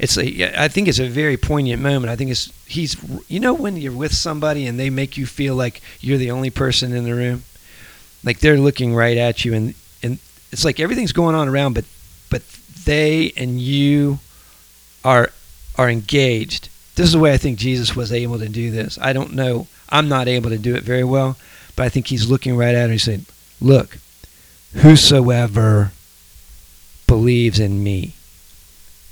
It's 0.00 0.16
a, 0.16 0.60
I 0.60 0.68
think 0.68 0.88
it's 0.88 0.98
a 0.98 1.06
very 1.06 1.36
poignant 1.36 1.82
moment. 1.82 2.10
I 2.10 2.16
think 2.16 2.30
it's 2.30 2.50
he's 2.66 2.96
you 3.28 3.38
know 3.38 3.54
when 3.54 3.76
you're 3.76 3.92
with 3.92 4.14
somebody 4.14 4.66
and 4.66 4.80
they 4.80 4.90
make 4.90 5.16
you 5.16 5.26
feel 5.26 5.54
like 5.54 5.80
you're 6.00 6.18
the 6.18 6.30
only 6.30 6.50
person 6.50 6.92
in 6.92 7.04
the 7.04 7.14
room, 7.14 7.44
like 8.24 8.40
they're 8.40 8.58
looking 8.58 8.94
right 8.94 9.18
at 9.18 9.44
you 9.44 9.54
and 9.54 9.74
and 10.02 10.18
it's 10.50 10.64
like 10.64 10.80
everything's 10.80 11.12
going 11.12 11.34
on 11.34 11.48
around, 11.48 11.74
but 11.74 11.84
but 12.30 12.42
they 12.90 13.32
and 13.36 13.60
you 13.60 14.18
are 15.04 15.30
are 15.78 15.88
engaged 15.88 16.68
this 17.00 17.06
is 17.06 17.12
the 17.12 17.18
way 17.18 17.32
I 17.32 17.38
think 17.38 17.58
Jesus 17.58 17.96
was 17.96 18.12
able 18.12 18.38
to 18.38 18.48
do 18.48 18.70
this. 18.70 18.98
I 19.00 19.14
don't 19.14 19.32
know. 19.32 19.68
I'm 19.88 20.10
not 20.10 20.28
able 20.28 20.50
to 20.50 20.58
do 20.58 20.74
it 20.74 20.82
very 20.82 21.02
well, 21.02 21.38
but 21.74 21.86
I 21.86 21.88
think 21.88 22.08
he's 22.08 22.28
looking 22.28 22.58
right 22.58 22.74
at 22.74 22.86
her 22.88 22.90
and 22.92 23.00
saying, 23.00 23.24
Look, 23.58 23.96
whosoever 24.74 25.92
believes 27.06 27.58
in 27.58 27.82
me. 27.82 28.12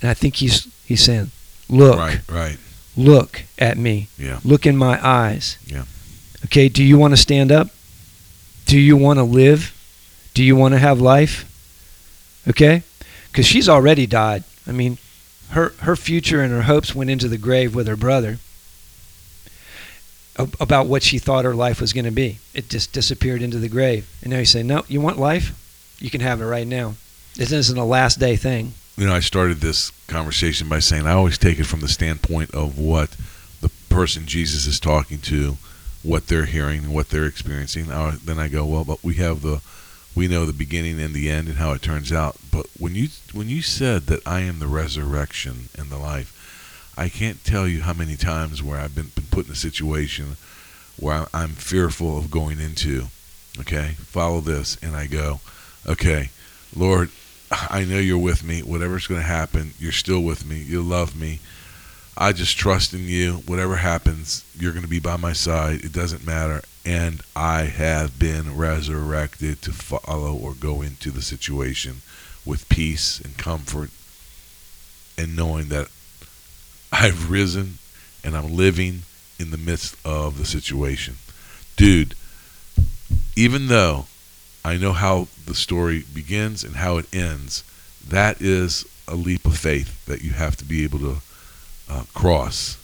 And 0.02 0.10
I 0.10 0.12
think 0.14 0.36
he's 0.36 0.68
he's 0.84 1.02
saying, 1.02 1.30
Look, 1.70 1.96
Right, 1.98 2.20
right. 2.28 2.58
look 2.94 3.44
at 3.58 3.78
me. 3.78 4.08
Yeah. 4.18 4.40
Look 4.44 4.66
in 4.66 4.76
my 4.76 4.98
eyes. 5.02 5.56
Yeah. 5.66 5.84
Okay, 6.44 6.68
do 6.68 6.84
you 6.84 6.98
want 6.98 7.12
to 7.12 7.16
stand 7.16 7.50
up? 7.50 7.68
Do 8.66 8.78
you 8.78 8.98
want 8.98 9.18
to 9.18 9.24
live? 9.24 9.72
Do 10.34 10.44
you 10.44 10.56
want 10.56 10.74
to 10.74 10.78
have 10.78 11.00
life? 11.00 11.46
Okay? 12.46 12.82
Cuz 13.38 13.46
she's 13.46 13.68
already 13.68 14.04
died. 14.04 14.42
I 14.66 14.72
mean, 14.72 14.98
her 15.50 15.68
her 15.82 15.94
future 15.94 16.42
and 16.42 16.52
her 16.52 16.62
hopes 16.62 16.92
went 16.92 17.08
into 17.08 17.28
the 17.28 17.38
grave 17.38 17.72
with 17.72 17.86
her 17.86 17.94
brother 17.94 18.40
about 20.58 20.88
what 20.88 21.04
she 21.04 21.20
thought 21.20 21.44
her 21.44 21.54
life 21.54 21.80
was 21.80 21.92
going 21.92 22.04
to 22.04 22.10
be. 22.10 22.40
It 22.52 22.68
just 22.68 22.92
disappeared 22.92 23.40
into 23.40 23.58
the 23.58 23.68
grave. 23.68 24.08
And 24.22 24.32
now 24.32 24.40
you 24.40 24.44
say, 24.44 24.64
"No, 24.64 24.84
you 24.88 25.00
want 25.00 25.20
life? 25.20 25.52
You 26.00 26.10
can 26.10 26.20
have 26.20 26.40
it 26.40 26.46
right 26.46 26.66
now." 26.66 26.96
This 27.36 27.52
isn't 27.52 27.78
a 27.78 27.84
last 27.84 28.18
day 28.18 28.34
thing. 28.34 28.74
You 28.96 29.06
know, 29.06 29.14
I 29.14 29.20
started 29.20 29.58
this 29.58 29.92
conversation 30.08 30.68
by 30.68 30.80
saying 30.80 31.06
I 31.06 31.12
always 31.12 31.38
take 31.38 31.60
it 31.60 31.66
from 31.66 31.78
the 31.78 31.86
standpoint 31.86 32.52
of 32.52 32.76
what 32.76 33.14
the 33.60 33.70
person 33.88 34.26
Jesus 34.26 34.66
is 34.66 34.80
talking 34.80 35.20
to, 35.20 35.58
what 36.02 36.26
they're 36.26 36.46
hearing, 36.46 36.86
and 36.86 36.92
what 36.92 37.10
they're 37.10 37.24
experiencing. 37.24 37.92
I, 37.92 38.16
then 38.24 38.40
I 38.40 38.48
go, 38.48 38.66
well, 38.66 38.82
but 38.82 39.04
we 39.04 39.14
have 39.14 39.42
the, 39.42 39.60
we 40.18 40.26
know 40.26 40.44
the 40.44 40.52
beginning 40.52 41.00
and 41.00 41.14
the 41.14 41.30
end 41.30 41.46
and 41.46 41.58
how 41.58 41.70
it 41.70 41.80
turns 41.80 42.12
out. 42.12 42.36
But 42.50 42.66
when 42.76 42.96
you 42.96 43.06
when 43.32 43.48
you 43.48 43.62
said 43.62 44.06
that 44.06 44.26
I 44.26 44.40
am 44.40 44.58
the 44.58 44.66
resurrection 44.66 45.68
and 45.78 45.90
the 45.90 45.96
life, 45.96 46.92
I 46.98 47.08
can't 47.08 47.44
tell 47.44 47.68
you 47.68 47.82
how 47.82 47.92
many 47.92 48.16
times 48.16 48.60
where 48.60 48.80
I've 48.80 48.96
been, 48.96 49.12
been 49.14 49.26
put 49.30 49.46
in 49.46 49.52
a 49.52 49.54
situation 49.54 50.36
where 50.98 51.26
I'm 51.32 51.50
fearful 51.50 52.18
of 52.18 52.32
going 52.32 52.58
into. 52.58 53.06
Okay, 53.60 53.94
follow 53.98 54.40
this, 54.40 54.76
and 54.82 54.96
I 54.96 55.06
go, 55.06 55.38
okay, 55.86 56.30
Lord, 56.74 57.10
I 57.52 57.84
know 57.84 57.98
you're 57.98 58.18
with 58.18 58.42
me. 58.42 58.60
Whatever's 58.60 59.06
going 59.06 59.20
to 59.20 59.26
happen, 59.26 59.72
you're 59.78 59.92
still 59.92 60.20
with 60.20 60.44
me. 60.44 60.58
You 60.58 60.82
love 60.82 61.14
me. 61.14 61.38
I 62.16 62.32
just 62.32 62.58
trust 62.58 62.92
in 62.92 63.04
you. 63.04 63.34
Whatever 63.46 63.76
happens, 63.76 64.44
you're 64.58 64.72
going 64.72 64.82
to 64.82 64.90
be 64.90 64.98
by 64.98 65.16
my 65.16 65.32
side. 65.32 65.84
It 65.84 65.92
doesn't 65.92 66.26
matter. 66.26 66.62
And 66.88 67.20
I 67.36 67.64
have 67.64 68.18
been 68.18 68.56
resurrected 68.56 69.60
to 69.62 69.72
follow 69.72 70.34
or 70.34 70.54
go 70.54 70.80
into 70.80 71.10
the 71.10 71.20
situation 71.20 71.96
with 72.46 72.68
peace 72.68 73.20
and 73.20 73.36
comfort 73.36 73.90
and 75.18 75.36
knowing 75.36 75.68
that 75.68 75.88
I've 76.90 77.30
risen 77.30 77.78
and 78.24 78.34
I'm 78.36 78.56
living 78.56 79.02
in 79.38 79.50
the 79.50 79.58
midst 79.58 79.96
of 80.04 80.38
the 80.38 80.46
situation. 80.46 81.16
Dude, 81.76 82.14
even 83.36 83.68
though 83.68 84.06
I 84.64 84.76
know 84.76 84.92
how 84.92 85.28
the 85.46 85.54
story 85.54 86.04
begins 86.12 86.62
and 86.62 86.76
how 86.76 86.98
it 86.98 87.06
ends. 87.14 87.64
That 88.06 88.42
is 88.42 88.84
a 89.06 89.14
leap 89.14 89.46
of 89.46 89.56
faith 89.56 90.04
that 90.04 90.22
you 90.22 90.32
have 90.32 90.56
to 90.56 90.64
be 90.64 90.84
able 90.84 90.98
to 90.98 91.16
uh, 91.88 92.02
cross. 92.14 92.76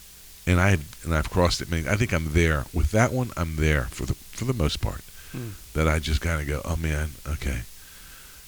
And 0.46 0.60
I 0.60 0.78
and 1.04 1.14
I've 1.14 1.30
crossed 1.30 1.60
it 1.60 1.70
many. 1.70 1.88
I 1.88 1.96
think 1.96 2.12
I'm 2.12 2.32
there 2.32 2.64
with 2.72 2.90
that 2.92 3.12
one. 3.12 3.30
I'm 3.36 3.56
there 3.56 3.84
for 3.84 4.04
the 4.04 4.14
for 4.14 4.44
the 4.44 4.52
most 4.52 4.80
part. 4.80 5.02
Hmm. 5.32 5.50
That 5.72 5.88
I 5.88 5.98
just 5.98 6.20
kind 6.20 6.40
of 6.40 6.46
go, 6.46 6.60
oh 6.64 6.76
man, 6.76 7.10
okay. 7.26 7.62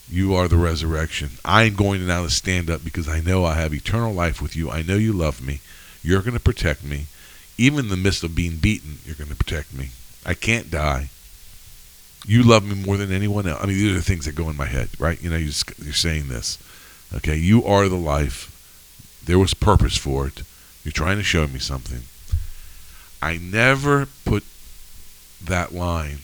You 0.08 0.34
are 0.34 0.46
the 0.46 0.56
resurrection. 0.56 1.30
I'm 1.44 1.74
going 1.74 1.98
to 1.98 2.06
now 2.06 2.26
stand 2.28 2.70
up 2.70 2.84
because 2.84 3.08
I 3.08 3.20
know 3.20 3.44
I 3.44 3.54
have 3.54 3.74
eternal 3.74 4.12
life 4.12 4.40
with 4.40 4.54
you. 4.54 4.70
I 4.70 4.82
know 4.82 4.94
you 4.94 5.12
love 5.12 5.44
me. 5.44 5.60
You're 6.02 6.22
going 6.22 6.34
to 6.34 6.40
protect 6.40 6.84
me. 6.84 7.06
Even 7.58 7.80
in 7.80 7.88
the 7.88 7.96
midst 7.96 8.22
of 8.22 8.36
being 8.36 8.58
beaten, 8.58 8.98
you're 9.04 9.16
going 9.16 9.30
to 9.30 9.36
protect 9.36 9.74
me. 9.74 9.88
I 10.24 10.34
can't 10.34 10.70
die 10.70 11.10
you 12.26 12.42
love 12.42 12.66
me 12.66 12.74
more 12.74 12.96
than 12.96 13.12
anyone 13.12 13.46
else. 13.46 13.62
I 13.62 13.66
mean, 13.66 13.76
these 13.76 13.92
are 13.92 13.94
the 13.94 14.02
things 14.02 14.24
that 14.24 14.34
go 14.34 14.50
in 14.50 14.56
my 14.56 14.66
head, 14.66 14.88
right? 14.98 15.20
You 15.22 15.30
know, 15.30 15.36
you're, 15.36 15.48
just, 15.48 15.78
you're 15.78 15.94
saying 15.94 16.28
this. 16.28 16.58
Okay, 17.14 17.36
you 17.36 17.64
are 17.64 17.88
the 17.88 17.96
life. 17.96 18.52
There 19.24 19.38
was 19.38 19.54
purpose 19.54 19.96
for 19.96 20.26
it. 20.26 20.42
You're 20.86 20.92
trying 20.92 21.16
to 21.16 21.24
show 21.24 21.48
me 21.48 21.58
something. 21.58 22.02
I 23.20 23.38
never 23.38 24.06
put 24.24 24.44
that 25.44 25.74
line 25.74 26.18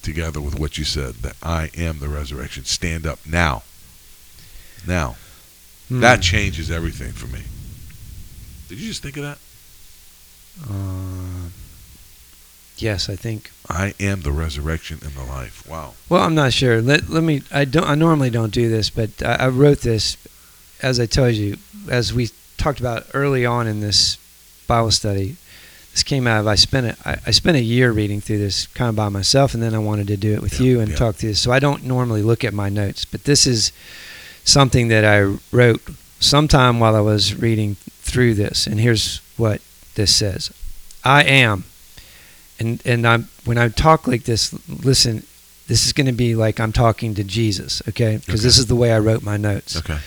together 0.00 0.40
with 0.40 0.56
what 0.56 0.78
you 0.78 0.84
said 0.84 1.14
that 1.22 1.34
I 1.42 1.70
am 1.76 1.98
the 1.98 2.08
resurrection. 2.08 2.66
Stand 2.66 3.04
up 3.04 3.18
now. 3.26 3.64
Now. 4.86 5.16
Hmm. 5.88 5.98
That 5.98 6.22
changes 6.22 6.70
everything 6.70 7.10
for 7.10 7.26
me. 7.26 7.40
Did 8.68 8.78
you 8.78 8.86
just 8.86 9.02
think 9.02 9.16
of 9.16 9.24
that? 9.24 9.38
Uh, 10.70 11.48
yes, 12.76 13.08
I 13.08 13.16
think. 13.16 13.50
I 13.68 13.94
am 13.98 14.20
the 14.20 14.30
resurrection 14.30 15.00
and 15.02 15.14
the 15.14 15.24
life. 15.24 15.68
Wow. 15.68 15.94
Well, 16.08 16.22
I'm 16.22 16.36
not 16.36 16.52
sure. 16.52 16.80
Let 16.80 17.08
let 17.08 17.24
me. 17.24 17.42
I 17.50 17.64
don't. 17.64 17.88
I 17.88 17.96
normally 17.96 18.30
don't 18.30 18.54
do 18.54 18.68
this, 18.68 18.88
but 18.88 19.20
I, 19.20 19.34
I 19.34 19.48
wrote 19.48 19.80
this, 19.80 20.16
as 20.80 21.00
I 21.00 21.06
told 21.06 21.34
you, 21.34 21.56
as 21.88 22.14
we 22.14 22.30
talked 22.64 22.80
about 22.80 23.06
early 23.12 23.44
on 23.44 23.66
in 23.66 23.80
this 23.80 24.16
Bible 24.66 24.90
study. 24.90 25.36
This 25.92 26.02
came 26.02 26.26
out 26.26 26.40
of 26.40 26.46
I 26.46 26.54
spent 26.56 26.86
a, 26.86 27.08
I, 27.08 27.18
I 27.26 27.30
spent 27.30 27.56
a 27.56 27.62
year 27.62 27.92
reading 27.92 28.20
through 28.20 28.38
this 28.38 28.66
kind 28.68 28.88
of 28.88 28.96
by 28.96 29.08
myself, 29.10 29.54
and 29.54 29.62
then 29.62 29.74
I 29.74 29.78
wanted 29.78 30.06
to 30.08 30.16
do 30.16 30.32
it 30.32 30.42
with 30.42 30.58
Yeah, 30.58 30.66
you 30.66 30.80
and 30.80 30.90
yeah. 30.90 30.96
talk 30.96 31.16
through 31.16 31.30
this. 31.30 31.40
So 31.40 31.52
I 31.52 31.58
don't 31.58 31.84
normally 31.84 32.22
look 32.22 32.42
at 32.42 32.54
my 32.54 32.68
notes, 32.68 33.04
but 33.04 33.24
this 33.24 33.46
is 33.46 33.70
something 34.44 34.88
that 34.88 35.04
I 35.04 35.36
wrote 35.52 35.82
sometime 36.20 36.80
while 36.80 36.96
I 36.96 37.00
was 37.00 37.34
reading 37.34 37.76
through 38.00 38.34
this. 38.34 38.66
And 38.66 38.80
here's 38.80 39.20
what 39.36 39.60
this 39.94 40.14
says: 40.14 40.50
I 41.04 41.22
am 41.22 41.64
and 42.58 42.80
and 42.84 43.06
I'm 43.06 43.28
when 43.44 43.58
I 43.58 43.68
talk 43.68 44.06
like 44.06 44.24
this, 44.24 44.52
listen, 44.68 45.24
this 45.68 45.86
is 45.86 45.92
going 45.92 46.06
to 46.06 46.12
be 46.12 46.34
like 46.34 46.58
I'm 46.60 46.72
talking 46.72 47.14
to 47.14 47.24
Jesus, 47.24 47.82
okay? 47.88 48.20
Because 48.24 48.42
this 48.42 48.58
is 48.58 48.66
the 48.66 48.76
way 48.76 48.92
I 48.92 48.98
wrote 48.98 49.22
my 49.22 49.36
notes. 49.36 49.76
Okay. 49.76 49.98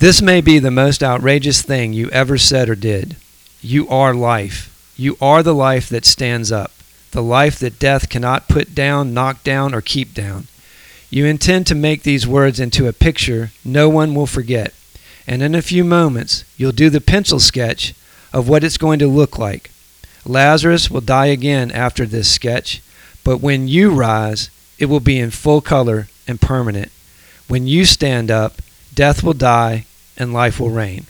This 0.00 0.22
may 0.22 0.40
be 0.40 0.58
the 0.58 0.70
most 0.70 1.02
outrageous 1.02 1.60
thing 1.60 1.92
you 1.92 2.08
ever 2.08 2.38
said 2.38 2.70
or 2.70 2.74
did. 2.74 3.16
You 3.60 3.86
are 3.90 4.14
life. 4.14 4.94
You 4.96 5.18
are 5.20 5.42
the 5.42 5.54
life 5.54 5.90
that 5.90 6.06
stands 6.06 6.50
up, 6.50 6.72
the 7.10 7.22
life 7.22 7.58
that 7.58 7.78
death 7.78 8.08
cannot 8.08 8.48
put 8.48 8.74
down, 8.74 9.12
knock 9.12 9.44
down, 9.44 9.74
or 9.74 9.82
keep 9.82 10.14
down. 10.14 10.46
You 11.10 11.26
intend 11.26 11.66
to 11.66 11.74
make 11.74 12.02
these 12.02 12.26
words 12.26 12.58
into 12.58 12.88
a 12.88 12.94
picture 12.94 13.50
no 13.62 13.90
one 13.90 14.14
will 14.14 14.26
forget, 14.26 14.72
and 15.26 15.42
in 15.42 15.54
a 15.54 15.60
few 15.60 15.84
moments 15.84 16.44
you'll 16.56 16.72
do 16.72 16.88
the 16.88 17.02
pencil 17.02 17.38
sketch 17.38 17.92
of 18.32 18.48
what 18.48 18.64
it's 18.64 18.78
going 18.78 19.00
to 19.00 19.06
look 19.06 19.38
like. 19.38 19.70
Lazarus 20.24 20.90
will 20.90 21.02
die 21.02 21.26
again 21.26 21.70
after 21.72 22.06
this 22.06 22.32
sketch, 22.32 22.80
but 23.22 23.42
when 23.42 23.68
you 23.68 23.90
rise, 23.90 24.48
it 24.78 24.86
will 24.86 25.00
be 25.00 25.18
in 25.18 25.30
full 25.30 25.60
color 25.60 26.08
and 26.26 26.40
permanent. 26.40 26.90
When 27.48 27.66
you 27.66 27.84
stand 27.84 28.30
up, 28.30 28.62
death 28.94 29.22
will 29.22 29.34
die 29.34 29.84
and 30.20 30.32
life 30.34 30.60
will 30.60 30.70
reign. 30.70 31.06